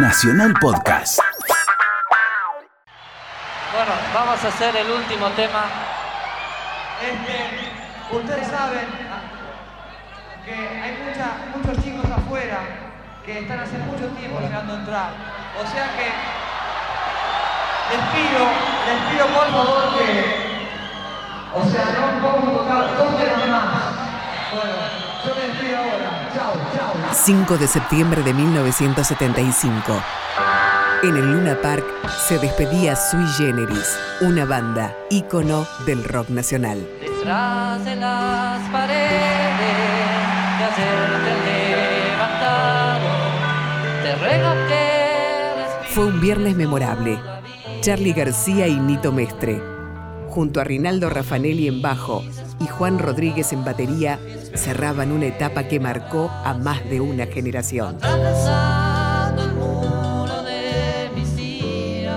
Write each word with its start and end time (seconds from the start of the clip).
Nacional 0.00 0.54
Podcast. 0.60 1.18
Bueno, 3.72 3.92
vamos 4.14 4.44
a 4.44 4.48
hacer 4.48 4.76
el 4.76 4.88
último 4.92 5.26
tema. 5.30 5.64
Este, 7.02 8.16
ustedes 8.16 8.46
saben 8.46 8.86
que 10.44 10.54
hay 10.54 10.96
muchos 11.52 11.84
chicos 11.84 12.04
afuera 12.10 12.60
que 13.26 13.40
están 13.40 13.58
hace 13.58 13.78
mucho 13.78 14.06
tiempo 14.16 14.38
llegando 14.40 14.74
a 14.74 14.76
entrar. 14.76 15.10
O 15.60 15.66
sea 15.66 15.90
que 15.96 16.12
les 17.90 18.02
pido, 18.14 18.46
les 18.86 18.98
pido 19.10 19.26
por 19.34 19.50
favor 19.50 19.98
que, 19.98 20.68
o 21.54 21.64
sea, 21.64 21.84
no 21.98 22.06
a 22.06 22.52
tocar 22.52 22.96
dos 22.96 23.18
temas 23.18 23.48
más. 23.48 23.94
Bueno, 24.54 25.07
yo 25.28 25.34
me 25.34 25.48
despido 25.48 25.76
ahora. 25.76 26.30
Chao, 26.34 26.54
chao. 26.74 26.94
5 27.12 27.58
de 27.58 27.68
septiembre 27.68 28.22
de 28.22 28.32
1975. 28.32 30.02
En 31.02 31.16
el 31.16 31.32
Luna 31.32 31.60
Park 31.60 31.84
se 32.26 32.38
despedía 32.38 32.96
Sui 32.96 33.26
Generis, 33.36 33.96
una 34.20 34.44
banda 34.44 34.96
ícono 35.10 35.66
del 35.86 36.02
rock 36.04 36.30
nacional. 36.30 36.88
Detrás 37.00 37.84
de 37.84 37.96
las 37.96 38.68
paredes 38.70 39.10
de 40.58 40.64
hacerte 40.64 42.10
levantado, 42.10 43.08
te 44.02 44.16
ruego 44.16 44.54
que 44.68 45.88
Fue 45.90 46.06
un 46.06 46.20
viernes 46.20 46.56
memorable. 46.56 47.20
Charlie 47.80 48.12
García 48.12 48.66
y 48.66 48.80
Nito 48.80 49.12
Mestre, 49.12 49.62
junto 50.28 50.60
a 50.60 50.64
Rinaldo 50.64 51.08
Raffanelli 51.10 51.68
en 51.68 51.80
bajo 51.80 52.24
y 52.60 52.66
Juan 52.66 52.98
Rodríguez 52.98 53.52
en 53.52 53.64
batería, 53.64 54.18
cerraban 54.54 55.12
una 55.12 55.26
etapa 55.26 55.64
que 55.64 55.80
marcó 55.80 56.30
a 56.44 56.54
más 56.54 56.88
de 56.88 57.00
una 57.00 57.26
generación. 57.26 57.96
atravesando 57.96 59.44
el 59.44 59.52
muro 59.54 60.42
de 60.42 61.10
mis 61.14 61.36
días. 61.36 62.14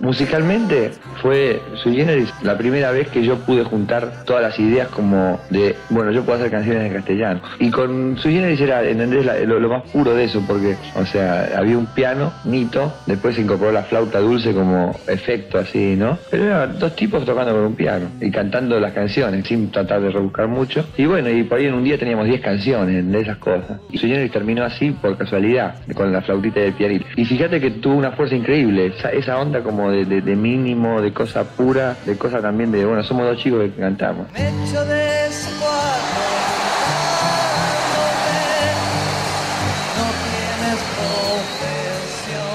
Musicalmente 0.00 0.92
fue 1.22 1.60
Sui 1.82 1.96
Generis 1.96 2.32
la 2.42 2.56
primera 2.56 2.90
vez 2.90 3.08
que 3.08 3.22
yo 3.22 3.36
pude 3.38 3.64
juntar 3.64 4.24
todas 4.24 4.42
las 4.42 4.58
ideas 4.58 4.88
como 4.88 5.40
de, 5.50 5.76
bueno, 5.90 6.10
yo 6.10 6.22
puedo 6.24 6.38
hacer 6.38 6.50
canciones 6.50 6.86
en 6.86 6.92
castellano. 6.92 7.40
Y 7.58 7.70
con 7.70 8.16
Sui 8.18 8.34
Generis 8.34 8.60
era, 8.60 8.82
¿entendés? 8.82 9.26
Lo, 9.46 9.66
más 9.66 9.82
puro 9.90 10.14
de 10.14 10.24
eso, 10.24 10.42
porque, 10.46 10.76
o 10.94 11.04
sea, 11.04 11.50
había 11.56 11.76
un 11.76 11.86
piano, 11.86 12.32
Nito, 12.44 12.92
después 13.06 13.34
se 13.34 13.42
incorporó 13.42 13.72
la 13.72 13.82
flauta 13.82 14.20
dulce 14.20 14.52
como 14.52 14.94
efecto 15.08 15.58
así, 15.58 15.96
¿no? 15.96 16.18
Pero 16.30 16.44
eran 16.44 16.78
dos 16.78 16.94
tipos 16.94 17.24
tocando 17.24 17.52
con 17.52 17.62
un 17.62 17.74
piano 17.74 18.06
y 18.20 18.30
cantando 18.30 18.78
las 18.78 18.92
canciones 18.92 19.46
sin 19.46 19.70
tratar 19.70 20.00
de 20.00 20.10
rebuscar 20.10 20.46
mucho. 20.48 20.86
Y 20.96 21.06
bueno, 21.06 21.30
y 21.30 21.42
por 21.42 21.58
ahí 21.58 21.66
en 21.66 21.74
un 21.74 21.84
día 21.84 21.98
teníamos 21.98 22.26
10 22.26 22.40
canciones 22.40 23.10
de 23.10 23.20
esas 23.20 23.38
cosas. 23.38 23.80
Y 23.90 23.98
Sui 23.98 24.10
Generis 24.10 24.32
terminó 24.32 24.64
así 24.64 24.90
por 24.90 25.16
casualidad, 25.16 25.74
con 25.94 26.12
la 26.12 26.22
flautita 26.22 26.60
y 26.60 26.64
el 26.64 26.72
pianito. 26.74 27.06
Y 27.16 27.24
fíjate 27.24 27.60
que 27.60 27.70
tuvo 27.70 27.94
una 27.96 28.12
fuerza 28.12 28.34
increíble, 28.34 28.92
esa, 29.12 29.38
onda 29.38 29.62
como 29.62 29.90
de, 29.90 30.36
mínimo, 30.36 31.00
cosa 31.12 31.44
pura, 31.44 31.96
de 32.06 32.16
cosa 32.16 32.40
también 32.40 32.72
de, 32.72 32.84
bueno, 32.84 33.02
somos 33.02 33.26
dos 33.26 33.38
chicos 33.38 33.60
que 33.62 33.80
cantamos. 33.80 34.26
De 34.32 34.50
profesión. 34.50 36.06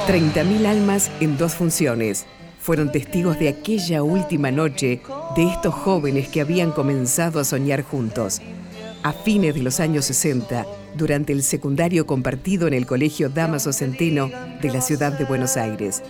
30.000 0.08 0.66
almas 0.66 1.12
en 1.20 1.38
dos 1.38 1.54
funciones. 1.54 2.26
Fueron 2.60 2.92
testigos 2.92 3.40
de 3.40 3.50
aquella 3.50 4.04
última 4.04 4.52
noche 4.52 5.02
de 5.36 5.48
estos 5.48 5.74
jóvenes 5.74 6.28
que 6.28 6.42
habían 6.42 6.72
comenzado 6.72 7.40
a 7.40 7.44
soñar 7.44 7.84
juntos. 7.84 8.42
A 9.04 9.14
fines 9.14 9.56
de 9.56 9.64
los 9.64 9.80
años 9.80 10.06
60, 10.06 10.66
durante 10.96 11.34
el 11.34 11.44
secundario 11.44 12.06
compartido 12.06 12.68
en 12.68 12.74
el 12.74 12.86
Colegio 12.86 13.30
Damaso 13.30 13.72
Centeno 13.72 14.30
de 14.62 14.72
la 14.72 14.82
ciudad 14.82 15.18
de 15.18 15.26
Buenos 15.26 15.56
Aires. 15.56 16.04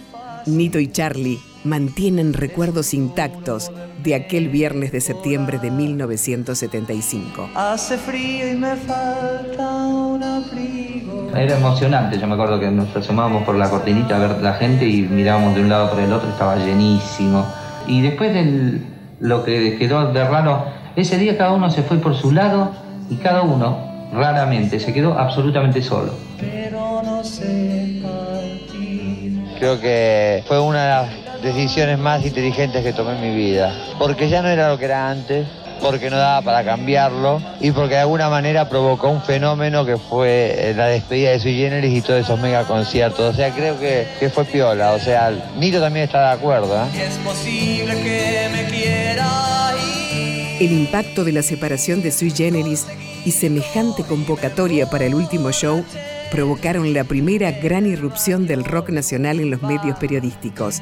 Nito 0.47 0.79
y 0.79 0.87
Charlie 0.87 1.39
mantienen 1.63 2.33
recuerdos 2.33 2.93
intactos 2.93 3.71
de 4.03 4.15
aquel 4.15 4.49
viernes 4.49 4.91
de 4.91 5.01
septiembre 5.01 5.59
de 5.59 5.71
1975. 5.71 7.49
Hace 7.55 7.97
frío 7.97 8.51
y 8.51 8.55
me 8.55 8.75
falta 8.75 9.67
un 9.87 10.23
abrigo. 10.23 11.31
Era 11.35 11.57
emocionante, 11.57 12.19
yo 12.19 12.27
me 12.27 12.33
acuerdo 12.33 12.59
que 12.59 12.69
nos 12.71 12.95
asomábamos 12.95 13.43
por 13.43 13.55
la 13.55 13.69
cortinita 13.69 14.15
a 14.15 14.19
ver 14.19 14.41
la 14.41 14.53
gente 14.53 14.85
y 14.85 15.03
mirábamos 15.03 15.55
de 15.55 15.61
un 15.61 15.69
lado 15.69 15.89
para 15.89 16.03
el 16.03 16.11
otro, 16.11 16.29
estaba 16.29 16.55
llenísimo. 16.57 17.45
Y 17.87 18.01
después 18.01 18.33
de 18.33 18.81
lo 19.19 19.43
que 19.43 19.77
quedó 19.77 20.11
de 20.11 20.23
raro, 20.23 20.65
ese 20.95 21.17
día 21.17 21.37
cada 21.37 21.51
uno 21.51 21.69
se 21.69 21.83
fue 21.83 21.97
por 21.97 22.15
su 22.15 22.31
lado 22.31 22.71
y 23.09 23.15
cada 23.15 23.43
uno, 23.43 24.09
raramente, 24.13 24.79
se 24.79 24.93
quedó 24.93 25.17
absolutamente 25.17 25.81
solo. 25.81 26.13
Pero 26.39 27.01
no 27.03 27.23
sé 27.23 28.01
partir. 28.01 29.43
Creo 29.59 29.79
que 29.79 30.43
fue 30.47 30.59
una 30.59 30.83
de 30.83 30.89
las 30.89 31.20
decisiones 31.41 31.97
más 31.99 32.25
inteligentes 32.25 32.83
que 32.83 32.93
tomé 32.93 33.13
en 33.13 33.21
mi 33.21 33.35
vida. 33.35 33.73
Porque 33.97 34.29
ya 34.29 34.41
no 34.41 34.49
era 34.49 34.69
lo 34.69 34.77
que 34.77 34.85
era 34.85 35.09
antes, 35.09 35.47
porque 35.81 36.09
no 36.09 36.17
daba 36.17 36.41
para 36.41 36.63
cambiarlo 36.63 37.41
y 37.59 37.71
porque 37.71 37.95
de 37.95 38.01
alguna 38.01 38.29
manera 38.29 38.69
provocó 38.69 39.09
un 39.09 39.21
fenómeno 39.21 39.85
que 39.85 39.97
fue 39.97 40.69
eh, 40.69 40.73
la 40.75 40.87
despedida 40.87 41.31
de 41.31 41.39
Sui 41.39 41.55
Generis 41.55 41.97
y 41.97 42.01
todos 42.01 42.21
esos 42.21 42.39
mega 42.39 42.63
conciertos. 42.63 43.33
O 43.33 43.35
sea, 43.35 43.51
creo 43.51 43.79
que, 43.79 44.07
que 44.19 44.29
fue 44.29 44.45
piola. 44.45 44.93
O 44.93 44.99
sea, 44.99 45.31
Nito 45.57 45.81
también 45.81 46.05
está 46.05 46.29
de 46.29 46.33
acuerdo. 46.33 46.75
¿eh? 46.75 47.05
Es 47.07 47.17
posible 47.17 47.93
que 48.01 48.49
me 48.51 48.65
quiera 48.65 49.71
ir. 49.75 50.61
El 50.61 50.71
impacto 50.71 51.23
de 51.23 51.31
la 51.31 51.41
separación 51.41 52.03
de 52.03 52.11
Sui 52.11 52.31
Generis 52.31 52.85
y 53.25 53.31
semejante 53.31 54.03
convocatoria 54.03 54.89
para 54.89 55.05
el 55.05 55.15
último 55.15 55.51
show 55.51 55.83
provocaron 56.31 56.93
la 56.93 57.03
primera 57.03 57.51
gran 57.51 57.85
irrupción 57.85 58.47
del 58.47 58.63
rock 58.63 58.89
nacional 58.89 59.39
en 59.39 59.51
los 59.51 59.61
medios 59.61 59.97
periodísticos. 59.97 60.81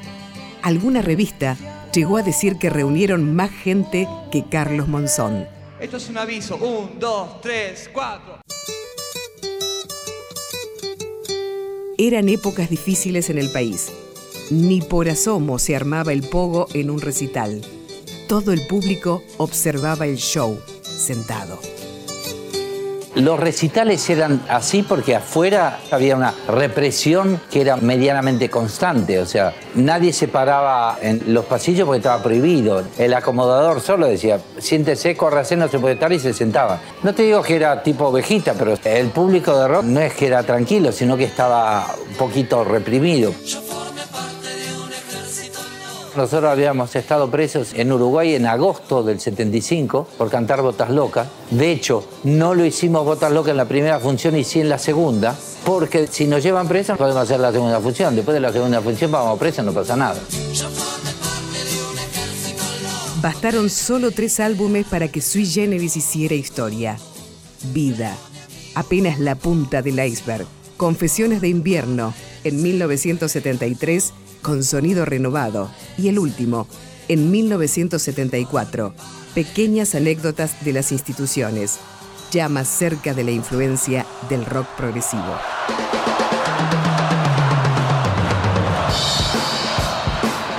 Alguna 0.61 1.01
revista 1.01 1.57
llegó 1.93 2.17
a 2.17 2.23
decir 2.23 2.57
que 2.57 2.69
reunieron 2.69 3.35
más 3.35 3.51
gente 3.51 4.07
que 4.31 4.45
Carlos 4.45 4.87
Monzón. 4.87 5.47
Esto 5.79 5.97
es 5.97 6.09
un 6.09 6.17
aviso. 6.17 6.57
Un, 6.57 6.99
dos, 6.99 7.39
tres, 7.41 7.89
cuatro. 7.93 8.39
Eran 11.97 12.29
épocas 12.29 12.69
difíciles 12.69 13.29
en 13.29 13.37
el 13.37 13.51
país. 13.51 13.91
Ni 14.51 14.81
por 14.81 15.09
asomo 15.09 15.59
se 15.59 15.75
armaba 15.75 16.11
el 16.11 16.23
pogo 16.23 16.67
en 16.73 16.89
un 16.89 17.01
recital. 17.01 17.61
Todo 18.27 18.51
el 18.51 18.65
público 18.67 19.23
observaba 19.37 20.05
el 20.05 20.17
show, 20.17 20.59
sentado. 20.81 21.59
Los 23.19 23.37
recitales 23.37 24.09
eran 24.09 24.41
así 24.47 24.81
porque 24.81 25.13
afuera 25.13 25.79
había 25.91 26.15
una 26.15 26.33
represión 26.47 27.41
que 27.51 27.59
era 27.59 27.75
medianamente 27.75 28.49
constante, 28.49 29.19
o 29.19 29.25
sea, 29.25 29.53
nadie 29.75 30.13
se 30.13 30.29
paraba 30.29 30.97
en 31.01 31.33
los 31.33 31.43
pasillos 31.43 31.85
porque 31.85 31.97
estaba 31.97 32.23
prohibido. 32.23 32.81
El 32.97 33.13
acomodador 33.13 33.81
solo 33.81 34.07
decía, 34.07 34.39
siéntese, 34.57 35.17
córrase, 35.17 35.57
no 35.57 35.67
se 35.67 35.79
puede 35.79 35.95
estar 35.95 36.13
y 36.13 36.19
se 36.19 36.33
sentaba. 36.33 36.79
No 37.03 37.13
te 37.13 37.23
digo 37.23 37.41
que 37.41 37.57
era 37.57 37.83
tipo 37.83 38.05
ovejita, 38.05 38.53
pero 38.53 38.75
el 38.85 39.09
público 39.09 39.59
de 39.59 39.67
rock 39.67 39.83
no 39.83 39.99
es 39.99 40.13
que 40.13 40.27
era 40.27 40.43
tranquilo, 40.43 40.93
sino 40.93 41.17
que 41.17 41.25
estaba 41.25 41.87
un 42.09 42.15
poquito 42.15 42.63
reprimido. 42.63 43.33
Nosotros 46.19 46.51
habíamos 46.51 46.93
estado 46.97 47.31
presos 47.31 47.73
en 47.73 47.93
Uruguay 47.93 48.35
en 48.35 48.45
agosto 48.45 49.03
del 49.03 49.21
75 49.21 50.05
por 50.17 50.29
cantar 50.29 50.61
Botas 50.61 50.89
Locas. 50.89 51.29
De 51.49 51.71
hecho, 51.71 52.03
no 52.25 52.53
lo 52.53 52.65
hicimos 52.65 53.05
Botas 53.05 53.31
Locas 53.31 53.51
en 53.51 53.57
la 53.57 53.69
primera 53.69 54.01
función 54.01 54.35
y 54.35 54.43
sí 54.43 54.59
en 54.59 54.67
la 54.67 54.79
segunda, 54.79 55.33
porque 55.63 56.07
si 56.07 56.27
nos 56.27 56.43
llevan 56.43 56.67
presos 56.67 56.97
podemos 56.97 57.23
hacer 57.23 57.39
la 57.39 57.53
segunda 57.53 57.79
función. 57.79 58.17
Después 58.17 58.35
de 58.35 58.41
la 58.41 58.51
segunda 58.51 58.81
función 58.81 59.09
vamos 59.09 59.39
presos, 59.39 59.63
no 59.63 59.71
pasa 59.71 59.95
nada. 59.95 60.19
Bastaron 63.21 63.69
solo 63.69 64.11
tres 64.11 64.41
álbumes 64.41 64.87
para 64.87 65.07
que 65.07 65.21
Sui 65.21 65.45
Generis 65.45 65.95
hiciera 65.95 66.35
historia. 66.35 66.97
Vida, 67.71 68.13
apenas 68.75 69.19
la 69.19 69.35
punta 69.35 69.81
del 69.81 70.05
iceberg. 70.05 70.45
Confesiones 70.75 71.39
de 71.39 71.47
invierno, 71.47 72.13
en 72.43 72.61
1973, 72.61 74.13
con 74.41 74.63
sonido 74.63 75.05
renovado. 75.05 75.69
Y 75.97 76.07
el 76.07 76.19
último, 76.19 76.67
en 77.07 77.31
1974, 77.31 78.93
pequeñas 79.33 79.95
anécdotas 79.95 80.63
de 80.63 80.73
las 80.73 80.91
instituciones, 80.91 81.79
ya 82.31 82.49
más 82.49 82.67
cerca 82.67 83.13
de 83.13 83.23
la 83.23 83.31
influencia 83.31 84.05
del 84.29 84.45
rock 84.45 84.67
progresivo. 84.77 85.23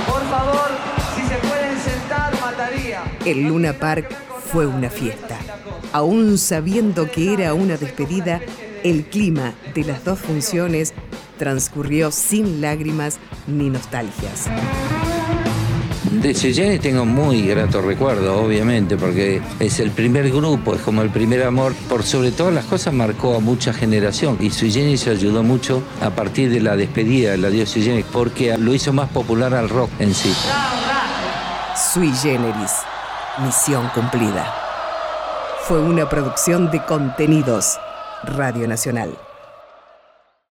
Por 0.06 0.22
favor, 0.28 0.70
si 1.14 1.22
se 1.28 1.36
pueden 1.36 1.78
sentar, 1.80 2.40
mataría. 2.40 3.18
El 3.24 3.44
Luna 3.44 3.72
Park 3.72 4.08
fue 4.50 4.66
una 4.66 4.90
fiesta. 4.90 5.38
Aún 5.92 6.38
sabiendo 6.38 7.10
que 7.10 7.32
era 7.32 7.54
una 7.54 7.76
despedida, 7.76 8.40
el 8.82 9.04
clima 9.04 9.54
de 9.74 9.84
las 9.84 10.04
dos 10.04 10.18
funciones 10.18 10.94
transcurrió 11.40 12.10
sin 12.10 12.60
lágrimas 12.60 13.18
ni 13.46 13.70
nostalgias. 13.70 14.44
De 16.10 16.34
Generis 16.34 16.82
tengo 16.82 17.06
muy 17.06 17.46
grato 17.46 17.80
recuerdo, 17.80 18.42
obviamente, 18.42 18.98
porque 18.98 19.40
es 19.58 19.80
el 19.80 19.90
primer 19.90 20.30
grupo, 20.30 20.74
es 20.74 20.82
como 20.82 21.00
el 21.00 21.08
primer 21.08 21.42
amor. 21.44 21.74
Por 21.88 22.02
sobre 22.02 22.30
todas 22.30 22.52
las 22.52 22.66
cosas 22.66 22.92
marcó 22.92 23.36
a 23.36 23.40
mucha 23.40 23.72
generación 23.72 24.36
y 24.38 24.50
Sui 24.50 24.70
Generis 24.70 25.08
ayudó 25.08 25.42
mucho 25.42 25.82
a 26.02 26.10
partir 26.10 26.50
de 26.50 26.60
la 26.60 26.76
despedida 26.76 27.30
del 27.30 27.44
adiós 27.46 27.70
Sui 27.70 27.84
Generis, 27.84 28.06
porque 28.12 28.58
lo 28.58 28.74
hizo 28.74 28.92
más 28.92 29.08
popular 29.08 29.54
al 29.54 29.70
rock 29.70 29.88
en 29.98 30.12
sí. 30.12 30.34
Sui 31.94 32.12
Generis. 32.12 32.72
Misión 33.42 33.88
cumplida. 33.94 34.52
Fue 35.62 35.80
una 35.80 36.06
producción 36.06 36.70
de 36.70 36.84
contenidos. 36.84 37.78
Radio 38.24 38.68
Nacional. 38.68 39.29